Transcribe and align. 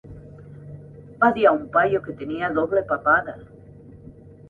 Va 1.25 1.29
dir 1.35 1.45
a 1.51 1.53
un 1.59 1.69
paio 1.77 2.03
que 2.09 2.17
tenia 2.25 2.53
doble 2.59 2.85
papada! 2.93 3.41